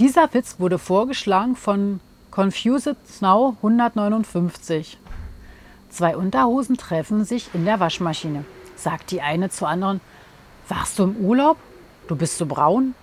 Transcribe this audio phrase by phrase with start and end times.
[0.00, 2.00] Dieser Witz wurde vorgeschlagen von
[2.32, 4.98] Confused Snow 159.
[5.88, 8.44] Zwei Unterhosen treffen sich in der Waschmaschine.
[8.74, 10.00] Sagt die eine zur anderen,
[10.66, 11.58] warst du im Urlaub?
[12.08, 12.96] Du bist so braun.